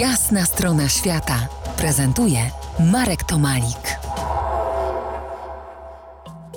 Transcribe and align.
Jasna 0.00 0.44
strona 0.44 0.88
świata 0.88 1.48
prezentuje 1.78 2.38
Marek 2.92 3.24
Tomalik. 3.24 3.98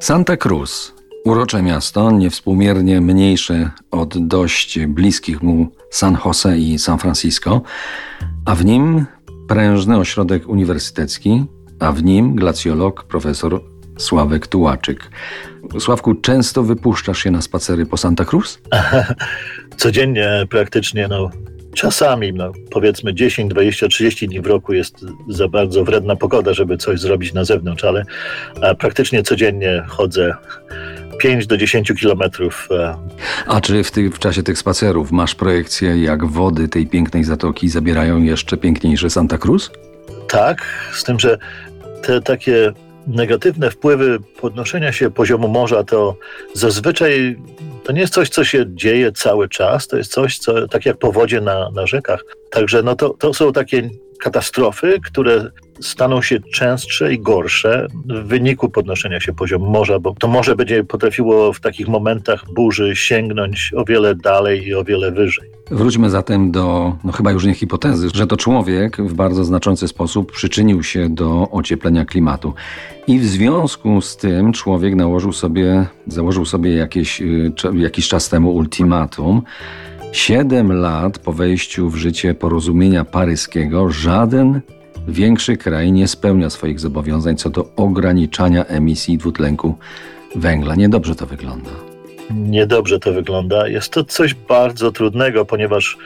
Santa 0.00 0.36
Cruz. 0.36 0.94
Urocze 1.24 1.62
miasto, 1.62 2.10
niewspółmiernie 2.10 3.00
mniejsze 3.00 3.70
od 3.90 4.26
dość 4.26 4.78
bliskich 4.86 5.42
mu 5.42 5.66
San 5.90 6.18
Jose 6.24 6.58
i 6.58 6.78
San 6.78 6.98
Francisco, 6.98 7.62
a 8.44 8.54
w 8.54 8.64
nim 8.64 9.06
prężny 9.48 9.98
ośrodek 9.98 10.48
uniwersytecki, 10.48 11.44
a 11.80 11.92
w 11.92 12.02
nim 12.02 12.34
glacjolog 12.34 13.04
profesor 13.04 13.60
Sławek 13.98 14.46
Tułaczyk. 14.46 15.10
Sławku, 15.78 16.14
często 16.14 16.62
wypuszczasz 16.62 17.18
się 17.18 17.30
na 17.30 17.42
spacery 17.42 17.86
po 17.86 17.96
Santa 17.96 18.24
Cruz? 18.24 18.58
Codziennie 19.76 20.46
praktycznie, 20.50 21.08
no 21.08 21.30
czasami, 21.74 22.32
no 22.32 22.52
powiedzmy 22.70 23.14
10, 23.14 23.50
20, 23.50 23.88
30 23.88 24.28
dni 24.28 24.40
w 24.40 24.46
roku 24.46 24.72
jest 24.72 25.04
za 25.28 25.48
bardzo 25.48 25.84
wredna 25.84 26.16
pogoda, 26.16 26.54
żeby 26.54 26.76
coś 26.76 27.00
zrobić 27.00 27.32
na 27.32 27.44
zewnątrz, 27.44 27.84
ale 27.84 28.04
praktycznie 28.78 29.22
codziennie 29.22 29.84
chodzę 29.88 30.34
5 31.18 31.46
do 31.46 31.56
10 31.56 31.92
kilometrów. 32.00 32.68
E. 32.70 32.96
A 33.46 33.60
czy 33.60 33.84
w, 33.84 33.90
ty, 33.90 34.10
w 34.10 34.18
czasie 34.18 34.42
tych 34.42 34.58
spacerów 34.58 35.12
masz 35.12 35.34
projekcję, 35.34 36.02
jak 36.02 36.24
wody 36.26 36.68
tej 36.68 36.86
pięknej 36.86 37.24
zatoki 37.24 37.68
zabierają 37.68 38.22
jeszcze 38.22 38.56
piękniejsze 38.56 39.10
Santa 39.10 39.38
Cruz? 39.38 39.70
Tak, 40.28 40.62
z 40.92 41.04
tym, 41.04 41.20
że 41.20 41.38
te 42.02 42.20
takie 42.20 42.72
negatywne 43.06 43.70
wpływy 43.70 44.18
podnoszenia 44.40 44.92
się 44.92 45.10
poziomu 45.10 45.48
morza 45.48 45.84
to 45.84 46.16
zazwyczaj 46.54 47.36
to 47.84 47.92
nie 47.92 48.00
jest 48.00 48.14
coś, 48.14 48.28
co 48.28 48.44
się 48.44 48.64
dzieje 48.68 49.12
cały 49.12 49.48
czas, 49.48 49.86
to 49.86 49.96
jest 49.96 50.12
coś, 50.12 50.38
co 50.38 50.68
tak 50.68 50.86
jak 50.86 50.96
powodzie 50.96 51.40
na, 51.40 51.70
na 51.70 51.86
rzekach. 51.86 52.24
Także 52.50 52.82
no 52.82 52.96
to, 52.96 53.10
to 53.10 53.34
są 53.34 53.52
takie 53.52 53.90
katastrofy, 54.22 55.00
które 55.04 55.50
staną 55.80 56.22
się 56.22 56.40
częstsze 56.40 57.14
i 57.14 57.18
gorsze 57.18 57.86
w 58.06 58.26
wyniku 58.26 58.68
podnoszenia 58.70 59.20
się 59.20 59.32
poziomu 59.32 59.66
morza, 59.66 59.98
bo 59.98 60.14
to 60.18 60.28
morze 60.28 60.56
będzie 60.56 60.84
potrafiło 60.84 61.52
w 61.52 61.60
takich 61.60 61.88
momentach 61.88 62.44
burzy 62.54 62.96
sięgnąć 62.96 63.72
o 63.76 63.84
wiele 63.84 64.14
dalej 64.14 64.66
i 64.66 64.74
o 64.74 64.84
wiele 64.84 65.12
wyżej. 65.12 65.50
Wróćmy 65.70 66.10
zatem 66.10 66.50
do 66.50 66.96
no 67.04 67.12
chyba 67.12 67.32
już 67.32 67.44
nie 67.44 67.54
hipotezy, 67.54 68.08
że 68.14 68.26
to 68.26 68.36
człowiek 68.36 68.96
w 68.96 69.14
bardzo 69.14 69.44
znaczący 69.44 69.88
sposób 69.88 70.32
przyczynił 70.32 70.82
się 70.82 71.08
do 71.08 71.50
ocieplenia 71.50 72.04
klimatu. 72.04 72.54
I 73.06 73.18
w 73.18 73.26
związku 73.26 74.00
z 74.00 74.16
tym 74.16 74.52
człowiek 74.52 74.94
nałożył 74.94 75.32
sobie, 75.32 75.86
założył 76.06 76.44
sobie 76.44 76.74
jakieś, 76.74 77.22
y, 77.22 77.52
jakiś 77.74 78.08
czas 78.08 78.28
temu 78.28 78.54
ultimatum, 78.54 79.42
Siedem 80.12 80.72
lat 80.72 81.18
po 81.18 81.32
wejściu 81.32 81.88
w 81.88 81.96
życie 81.96 82.34
porozumienia 82.34 83.04
paryskiego 83.04 83.90
żaden 83.90 84.60
większy 85.08 85.56
kraj 85.56 85.92
nie 85.92 86.08
spełnia 86.08 86.50
swoich 86.50 86.80
zobowiązań 86.80 87.36
co 87.36 87.50
do 87.50 87.68
ograniczania 87.76 88.64
emisji 88.64 89.18
dwutlenku 89.18 89.74
węgla. 90.36 90.74
Niedobrze 90.74 91.14
to 91.14 91.26
wygląda. 91.26 91.70
Niedobrze 92.30 92.98
to 92.98 93.12
wygląda. 93.12 93.68
Jest 93.68 93.92
to 93.92 94.04
coś 94.04 94.34
bardzo 94.34 94.92
trudnego, 94.92 95.44
ponieważ 95.44 95.98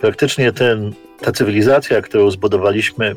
praktycznie 0.00 0.52
ten, 0.52 0.92
ta 1.20 1.32
cywilizacja, 1.32 2.02
którą 2.02 2.30
zbudowaliśmy 2.30 3.16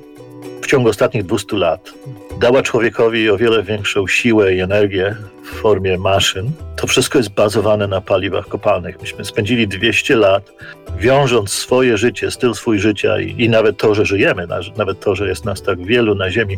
w 0.64 0.68
ciągu 0.68 0.90
ostatnich 0.90 1.26
200 1.26 1.58
lat, 1.58 1.94
dała 2.40 2.62
człowiekowi 2.62 3.30
o 3.30 3.38
wiele 3.38 3.64
większą 3.64 4.08
siłę 4.08 4.56
i 4.56 4.60
energię 4.60 5.16
w 5.44 5.50
formie 5.50 5.98
maszyn. 5.98 6.52
To 6.76 6.88
wszystko 6.88 7.18
jest 7.18 7.30
bazowane 7.30 7.88
na 7.88 8.02
paliwach 8.02 8.48
kopalnych. 8.48 9.02
Myśmy 9.02 9.26
spędzili 9.26 9.68
200 9.68 10.16
lat 10.16 10.52
wiążąc 10.98 11.52
swoje 11.52 11.98
życie, 11.98 12.32
styl 12.32 12.54
swój 12.54 12.80
życia 12.80 13.20
i, 13.20 13.44
i 13.44 13.50
nawet 13.50 13.78
to, 13.78 13.96
że 13.96 14.06
żyjemy, 14.06 14.48
nawet 14.78 15.00
to, 15.00 15.16
że 15.16 15.28
jest 15.28 15.46
nas 15.46 15.62
tak 15.62 15.86
wielu 15.86 16.16
na 16.16 16.32
Ziemi, 16.32 16.58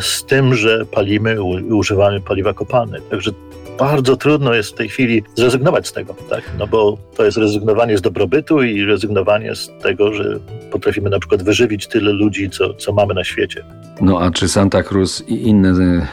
z 0.00 0.24
tym, 0.24 0.54
że 0.54 0.86
palimy 0.86 1.34
i 1.34 1.72
używamy 1.72 2.20
paliwa 2.20 2.54
kopalne. 2.54 3.00
Także 3.00 3.30
bardzo 3.78 4.16
trudno 4.16 4.54
jest 4.54 4.70
w 4.70 4.74
tej 4.74 4.88
chwili 4.88 5.22
zrezygnować 5.34 5.88
z 5.88 5.92
tego, 5.92 6.14
tak? 6.30 6.42
No 6.58 6.66
bo 6.66 6.98
to 7.16 7.24
jest 7.24 7.38
rezygnowanie 7.38 7.98
z 7.98 8.02
dobrobytu 8.02 8.62
i 8.62 8.84
rezygnowanie 8.84 9.54
z 9.54 9.70
tego, 9.82 10.12
że 10.12 10.38
potrafimy 10.72 11.10
na 11.10 11.18
przykład 11.18 11.42
wyżywić 11.42 11.86
tyle 11.86 12.12
ludzi, 12.12 12.50
co, 12.50 12.74
co 12.74 12.92
mamy 12.92 13.14
na 13.14 13.24
świecie. 13.24 13.64
No 14.00 14.20
a 14.20 14.30
czy 14.30 14.48
Santa 14.48 14.82
Cruz 14.82 15.24
i 15.28 15.48
inne 15.48 15.68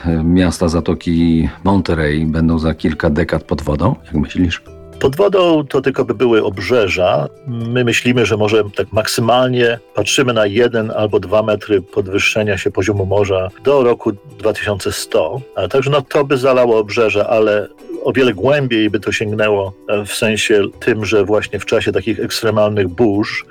e, 0.05 0.23
miasta 0.23 0.67
Zatoki 0.67 1.49
Monterey 1.63 2.25
będą 2.25 2.59
za 2.59 2.73
kilka 2.73 3.09
dekad 3.09 3.43
pod 3.43 3.61
wodą, 3.61 3.95
jak 4.05 4.13
myślisz? 4.13 4.61
Pod 4.99 5.15
wodą 5.15 5.67
to 5.67 5.81
tylko 5.81 6.05
by 6.05 6.13
były 6.13 6.43
obrzeża. 6.43 7.27
My 7.47 7.83
myślimy, 7.83 8.25
że 8.25 8.37
może 8.37 8.63
tak 8.75 8.91
maksymalnie 8.91 9.79
patrzymy 9.93 10.33
na 10.33 10.45
jeden 10.45 10.91
albo 10.91 11.19
dwa 11.19 11.43
metry 11.43 11.81
podwyższenia 11.81 12.57
się 12.57 12.71
poziomu 12.71 13.05
morza 13.05 13.49
do 13.63 13.83
roku 13.83 14.11
2100. 14.11 15.41
A 15.55 15.67
także 15.67 15.89
no, 15.89 16.01
to 16.01 16.25
by 16.25 16.37
zalało 16.37 16.77
obrzeża, 16.77 17.27
ale 17.27 17.67
o 18.03 18.13
wiele 18.13 18.33
głębiej 18.33 18.89
by 18.89 18.99
to 18.99 19.11
sięgnęło 19.11 19.73
e, 19.87 20.05
w 20.05 20.13
sensie 20.13 20.63
tym, 20.79 21.05
że 21.05 21.25
właśnie 21.25 21.59
w 21.59 21.65
czasie 21.65 21.91
takich 21.91 22.19
ekstremalnych 22.19 22.87
burz, 22.87 23.45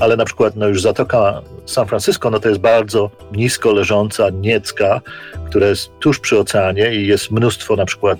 ale 0.00 0.16
na 0.16 0.24
przykład 0.24 0.56
no 0.56 0.68
już 0.68 0.82
Zatoka 0.82 1.42
San 1.66 1.86
Francisco, 1.86 2.30
no 2.30 2.40
to 2.40 2.48
jest 2.48 2.60
bardzo 2.60 3.10
nisko 3.32 3.72
leżąca 3.72 4.30
niecka, 4.30 5.00
która 5.46 5.66
jest 5.66 5.90
tuż 6.00 6.20
przy 6.20 6.38
oceanie 6.38 6.94
i 6.94 7.06
jest 7.06 7.30
mnóstwo 7.30 7.76
na 7.76 7.84
przykład 7.84 8.18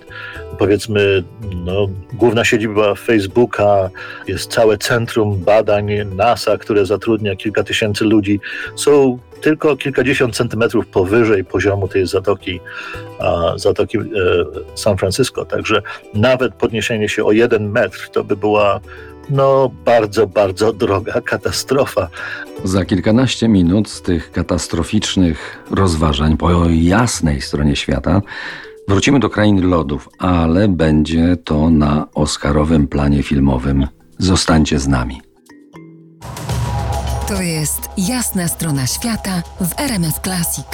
powiedzmy 0.59 1.23
no, 1.65 1.89
główna 2.13 2.45
siedziba 2.45 2.95
Facebooka, 2.95 3.91
jest 4.27 4.53
całe 4.53 4.79
centrum 4.79 5.39
badań 5.39 5.91
NASA, 6.15 6.59
które 6.59 6.87
zatrudnia 6.87 7.37
kilka 7.37 7.63
tysięcy 7.63 8.05
ludzi. 8.05 8.41
Są 8.77 9.19
tylko 9.41 9.77
kilkadziesiąt 9.77 10.37
centymetrów 10.37 10.87
powyżej 10.87 11.45
poziomu 11.45 11.89
tej 11.89 12.07
zatoki, 12.07 12.61
zatoki 13.57 13.99
e, 13.99 14.03
San 14.75 14.97
Francisco. 14.97 15.45
Także 15.45 15.83
nawet 16.15 16.55
podniesienie 16.55 17.09
się 17.09 17.25
o 17.25 17.33
jeden 17.33 17.71
metr 17.71 18.09
to 18.13 18.25
by 18.25 18.37
była 18.37 18.81
no, 19.31 19.71
bardzo, 19.85 20.27
bardzo 20.27 20.73
droga 20.73 21.21
katastrofa. 21.21 22.09
Za 22.65 22.85
kilkanaście 22.85 23.49
minut 23.49 23.89
z 23.89 24.03
tych 24.03 24.33
katastroficznych 24.33 25.65
rozważań 25.71 26.37
po 26.37 26.51
jasnej 26.71 27.41
stronie 27.41 27.77
świata 27.77 28.23
wrócimy 28.89 29.21
do 29.21 29.31
krain 29.31 29.69
lodów, 29.69 30.09
ale 30.19 30.69
będzie 30.69 31.37
to 31.45 31.71
na 31.71 32.07
oscarowym 32.15 32.89
planie 32.89 33.23
filmowym. 33.23 33.87
Zostańcie 34.19 34.79
z 34.79 34.89
nami. 34.89 35.23
To 37.29 37.43
jest 37.43 37.81
jasna 37.99 38.49
strona 38.49 38.87
świata 38.87 39.43
w 39.61 39.81
RMS 39.81 40.21
Classic. 40.25 40.67